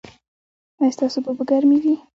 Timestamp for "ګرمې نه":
1.49-1.83